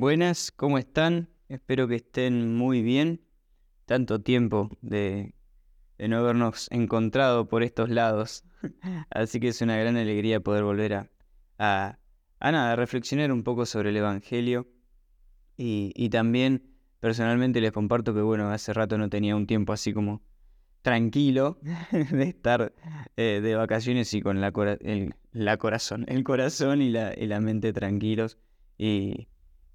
[0.00, 1.28] Buenas, ¿cómo están?
[1.48, 3.20] Espero que estén muy bien.
[3.84, 5.34] Tanto tiempo de,
[5.98, 8.44] no habernos encontrado por estos lados.
[9.10, 11.10] Así que es una gran alegría poder volver a,
[11.58, 11.98] a,
[12.40, 14.68] nada, a reflexionar un poco sobre el Evangelio.
[15.56, 20.22] Y, también personalmente les comparto que, bueno, hace rato no tenía un tiempo así como
[20.82, 21.58] tranquilo
[21.90, 22.72] de estar
[23.16, 27.40] eh, de vacaciones y con la, el, la corazón, el corazón y la, y la
[27.40, 28.38] mente tranquilos.
[28.78, 29.26] Y,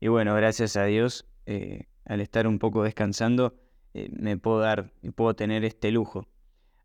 [0.00, 3.54] y bueno, gracias a Dios, eh, al estar un poco descansando,
[3.92, 6.26] eh, me puedo dar y puedo tener este lujo.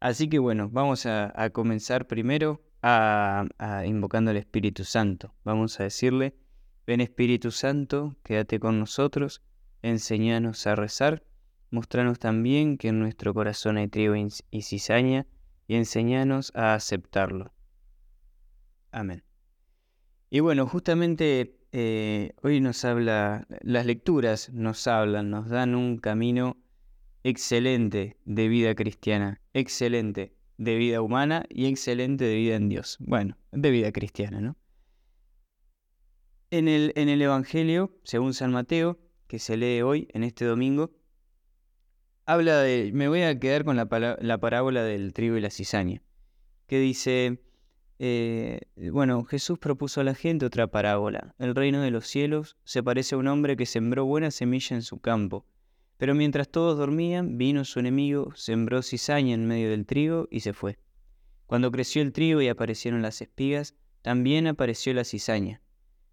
[0.01, 3.45] Así que bueno, vamos a, comenzar primero a,
[3.85, 5.33] invocando al Espíritu Santo.
[5.43, 6.35] Vamos a decirle,
[6.85, 9.41] ven Espíritu Santo, quédate con nosotros,
[9.81, 11.23] enséñanos a rezar,
[11.71, 15.25] mostranos también que en nuestro corazón hay trigo y cizaña,
[15.67, 17.53] y enséñanos a aceptarlo.
[18.91, 19.23] Amén.
[20.29, 26.55] Y bueno, justamente eh, hoy nos habla, las lecturas nos hablan, nos dan un camino
[27.21, 32.95] excelente de vida cristiana, excelente de vida humana y excelente de vida en Dios.
[33.01, 34.55] Bueno, de vida cristiana, ¿no?
[36.49, 40.95] En el, en el Evangelio, según San Mateo, que se lee hoy, en este domingo,
[42.25, 46.01] habla de, me voy a quedar con la, la parábola del trigo y la cizaña,
[46.67, 47.41] que dice,
[47.97, 48.59] eh,
[48.91, 51.33] bueno, Jesús propuso a la gente otra parábola.
[51.39, 54.81] El reino de los cielos se parece a un hombre que sembró buena semilla en
[54.81, 55.45] su campo.
[55.97, 60.51] Pero mientras todos dormían, vino su enemigo, sembró cizaña en medio del trigo y se
[60.51, 60.77] fue.
[61.45, 65.61] Cuando creció el trigo y aparecieron las espigas, también apareció la cizaña.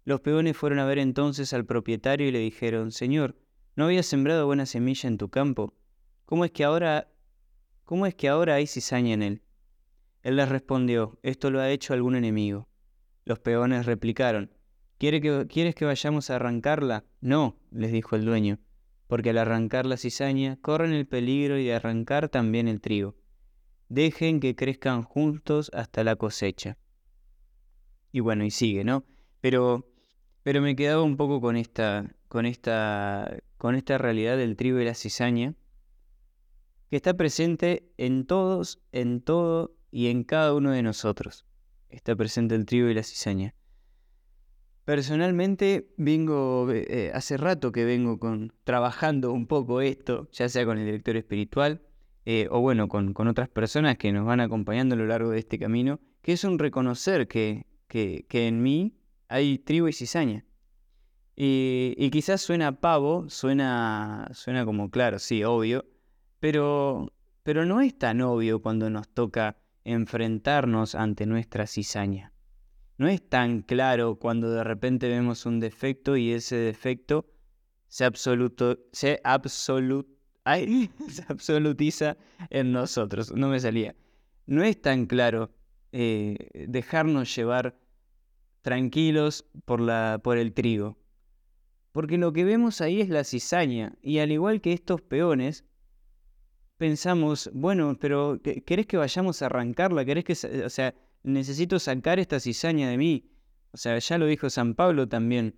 [0.05, 3.35] Los peones fueron a ver entonces al propietario y le dijeron, Señor,
[3.75, 5.73] ¿no habías sembrado buena semilla en tu campo?
[6.25, 7.09] ¿Cómo es que ahora,
[7.83, 9.41] cómo es que ahora hay cizaña en él?
[10.23, 12.69] Él les respondió, esto lo ha hecho algún enemigo.
[13.25, 14.51] Los peones replicaron,
[14.97, 17.03] ¿quieres que vayamos a arrancarla?
[17.19, 18.59] No, les dijo el dueño,
[19.07, 23.15] porque al arrancar la cizaña corren el peligro de arrancar también el trigo.
[23.89, 26.77] Dejen que crezcan juntos hasta la cosecha.
[28.13, 29.03] Y bueno, y sigue, ¿no?
[29.41, 29.91] Pero,
[30.41, 34.85] pero me quedaba un poco con esta, con esta, con esta realidad del trigo y
[34.85, 35.53] la cizaña,
[36.89, 41.45] que está presente en todos, en todo y en cada uno de nosotros
[41.89, 43.53] está presente el trigo y la cizaña.
[44.85, 50.79] Personalmente vengo, eh, hace rato que vengo con, trabajando un poco esto, ya sea con
[50.79, 51.83] el director espiritual
[52.25, 55.59] eh, o bueno, con, otras personas que nos van acompañando a lo largo de este
[55.59, 60.43] camino, que es un reconocer que, que, en mí hay trigo y cizaña.
[61.35, 65.85] Y, y, quizás suena pavo, suena, suena como claro, sí, obvio,
[66.39, 72.33] pero, pero no es tan obvio cuando nos toca enfrentarnos ante nuestra cizaña.
[72.97, 77.25] No es tan claro cuando de repente vemos un defecto y ese defecto
[77.87, 79.21] se, absoluto, se,
[81.09, 82.17] se absolutiza
[82.49, 83.31] en nosotros.
[83.33, 83.95] No me salía.
[84.45, 85.51] No es tan claro
[85.91, 87.79] eh, dejarnos llevar
[88.61, 90.97] tranquilos por, la, por el trigo.
[91.91, 93.95] Porque lo que vemos ahí es la cizaña.
[94.01, 95.65] Y al igual que estos peones,
[96.77, 100.05] pensamos, bueno, pero ¿querés que vayamos a arrancarla?
[100.05, 103.29] ¿Querés que, o sea, necesito sacar esta cizaña de mí?
[103.71, 105.55] O sea, ya lo dijo San Pablo también,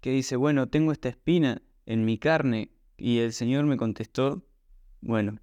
[0.00, 2.70] que dice, bueno, tengo esta espina en mi carne.
[2.96, 4.46] Y el Señor me contestó,
[5.00, 5.38] bueno,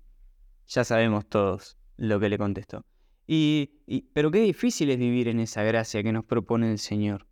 [0.67, 2.85] ya sabemos todos lo que le contestó.
[3.27, 3.71] Y,
[4.13, 7.27] pero qué difícil es vivir en esa gracia que nos propone el Señor.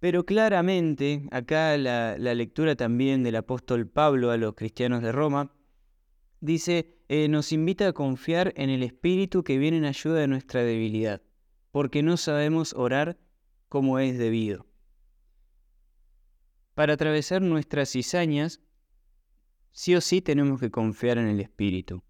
[0.00, 5.50] Pero claramente, acá la lectura también del apóstol Pablo a los cristianos de Roma
[6.44, 10.62] dice, eh, nos invita a confiar en el Espíritu que viene en ayuda de nuestra
[10.62, 11.22] debilidad,
[11.70, 13.18] porque no sabemos orar
[13.70, 14.66] como es debido.
[16.74, 18.60] Para atravesar nuestras cizañas,
[19.72, 22.02] sí o sí tenemos que confiar en el Espíritu.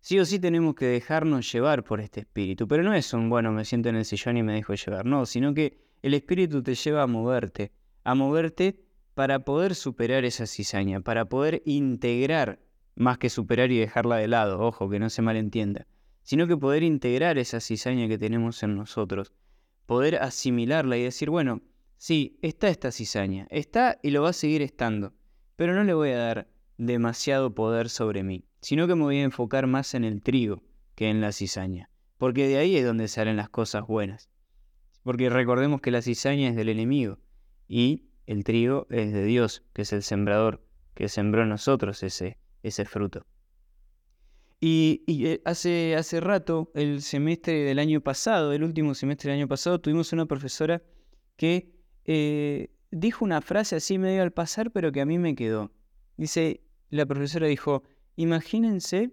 [0.00, 3.52] Sí o sí tenemos que dejarnos llevar por este Espíritu, pero no es un, bueno,
[3.52, 6.74] me siento en el sillón y me dejo llevar, no, sino que el Espíritu te
[6.74, 7.70] lleva a moverte,
[8.02, 8.80] a moverte
[9.14, 12.58] para poder superar esa cizaña, para poder integrar
[12.94, 15.86] más que superar y dejarla de lado, ojo, que no se malentienda,
[16.22, 19.32] sino que poder integrar esa cizaña que tenemos en nosotros,
[19.86, 21.62] poder asimilarla y decir, bueno,
[21.96, 25.14] sí, está esta cizaña, está y lo va a seguir estando,
[25.56, 26.48] pero no le voy a dar
[26.78, 30.62] demasiado poder sobre mí, sino que me voy a enfocar más en el trigo
[30.94, 34.28] que en la cizaña, porque de ahí es donde salen las cosas buenas.
[35.02, 37.18] Porque recordemos que la cizaña es del enemigo
[37.66, 42.38] y el trigo es de Dios, que es el sembrador, que sembró en nosotros ese,
[42.62, 43.26] ese fruto.
[44.60, 49.48] Y, eh, hace, hace rato, el semestre del año pasado, el último semestre del año
[49.48, 50.82] pasado, tuvimos una profesora
[51.36, 51.74] que
[52.04, 55.72] eh, dijo una frase así medio al pasar, pero que a mí me quedó.
[56.16, 56.60] Dice,
[56.90, 57.82] la profesora dijo,
[58.14, 59.10] imagínense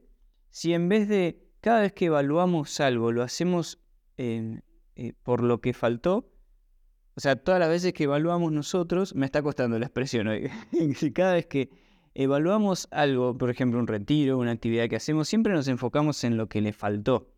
[0.51, 3.79] si en vez de cada vez que evaluamos algo lo hacemos
[4.17, 4.61] eh,
[5.23, 6.31] por lo que faltó,
[7.15, 10.49] o sea, todas las veces que evaluamos nosotros, me está costando la expresión hoy,
[11.13, 11.69] cada vez que
[12.13, 16.47] evaluamos algo, por ejemplo un retiro, una actividad que hacemos, siempre nos enfocamos en lo
[16.47, 17.29] que le faltó.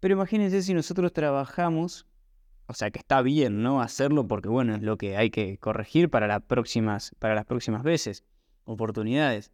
[0.00, 2.06] Pero imagínense si nosotros trabajamos,
[2.66, 3.80] o sea que está bien, ¿no?
[3.80, 7.82] Hacerlo porque bueno, es lo que hay que corregir para las próximas, para las próximas
[7.82, 8.24] veces,
[8.64, 9.52] oportunidades.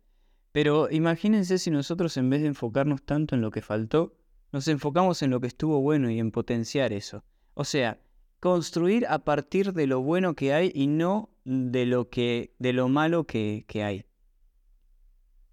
[0.53, 4.15] Pero imagínense si nosotros en vez de enfocarnos tanto en lo que faltó,
[4.53, 7.23] nos enfocamos en lo que estuvo bueno y en potenciar eso.
[7.55, 8.01] O sea,
[8.41, 12.89] construir a partir de lo bueno que hay y no de lo que de lo
[12.89, 14.05] malo que, que hay.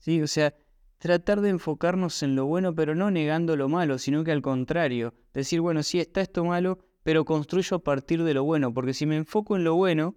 [0.06, 0.54] Sí, o sea,
[1.00, 5.16] tratar de enfocarnos en lo bueno, pero no negando lo malo, sino que al contrario,
[5.34, 9.08] decir, bueno, sí está esto malo, pero construyo a partir de lo bueno, porque si
[9.08, 10.14] me enfoco en lo bueno,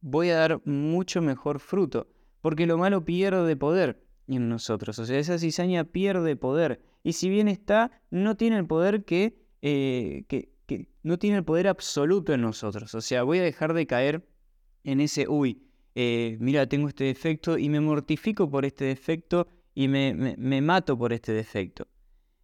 [0.00, 2.06] voy a dar mucho mejor fruto,
[2.40, 7.28] porque lo malo pierde poder en nosotros, o sea, esa cizaña pierde poder, y si
[7.28, 12.32] bien está, no tiene el poder que, eh, que, que no tiene el poder absoluto
[12.32, 14.24] en nosotros, o sea, voy a dejar de caer
[14.84, 15.65] en ese, uy,
[15.98, 21.14] eh, mira, tengo este defecto y me mortifico por este defecto y me, mato por
[21.14, 21.88] este defecto.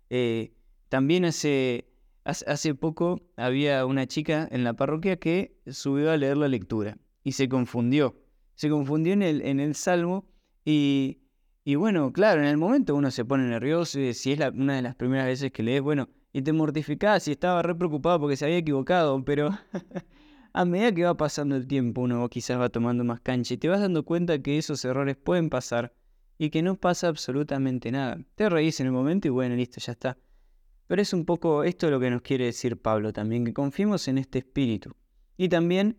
[0.09, 0.55] Eh,
[0.89, 1.87] también hace,
[2.25, 7.33] hace poco había una chica en la parroquia que subió a leer la lectura y
[7.33, 8.17] se confundió.
[8.55, 10.25] Se confundió en el, en el salmo
[10.65, 11.19] y,
[11.63, 14.95] y bueno, claro, en el momento uno se pone nervioso si es una de las
[14.95, 18.57] primeras veces que lees, bueno, y te mortificás y estaba re preocupado porque se había
[18.57, 19.51] equivocado, pero
[20.53, 23.69] a medida que va pasando el tiempo, uno quizás va tomando más cancha y te
[23.69, 25.95] vas dando cuenta que esos errores pueden pasar
[26.39, 28.19] y que no pasa absolutamente nada.
[28.35, 30.19] Te reís en el momento y bueno, listo, ya está.
[30.89, 34.19] Pero es un poco esto lo que nos quiere decir Pablo también, que confiemos en
[34.19, 34.95] este espíritu.
[35.39, 35.99] Y también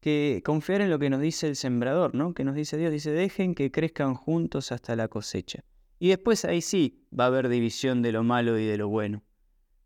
[0.00, 2.34] que confiar en lo que nos dice el sembrador, ¿no?
[2.34, 5.64] Que nos dice Dios, dice, dejen que crezcan juntos hasta la cosecha.
[5.98, 9.22] Y después ahí sí va a haber división de lo malo y de lo bueno.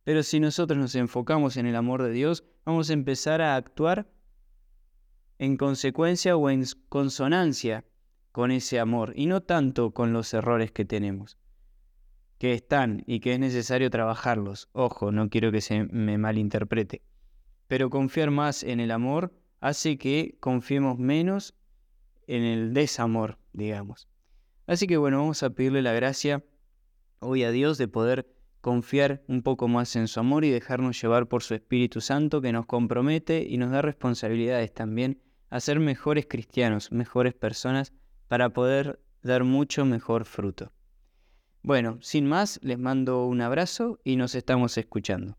[0.08, 4.10] Pero si nosotros nos enfocamos en el amor de Dios, vamos a empezar a actuar
[5.38, 7.84] en consecuencia o en consonancia
[8.32, 11.36] con ese amor y no tanto con los errores que tenemos,
[12.38, 14.70] que están y que es necesario trabajarlos.
[14.72, 17.02] Ojo, no quiero que se me malinterprete.
[17.66, 21.54] Pero confiar más en el amor hace que confiemos menos
[22.26, 24.08] en el desamor, digamos.
[24.66, 26.42] Así que bueno, vamos a pedirle la gracia
[27.18, 31.26] hoy a Dios de poder confiar un poco más en su amor y dejarnos llevar
[31.26, 35.20] por su Espíritu Santo que nos compromete y nos da responsabilidades también
[35.50, 37.92] a ser mejores cristianos, mejores personas,
[38.28, 40.72] para poder dar mucho mejor fruto.
[41.62, 45.36] Bueno, sin más, les mando un abrazo y nos estamos escuchando.